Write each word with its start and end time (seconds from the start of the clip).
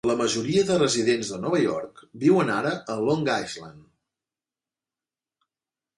La 0.09 0.13
majoria 0.19 0.61
de 0.69 0.77
residents 0.83 1.29
de 1.33 1.37
Nova 1.43 1.59
York 1.65 2.01
viuen 2.25 2.51
ara 2.55 2.73
a 2.95 2.97
Long 3.11 3.29
Island. 3.35 3.87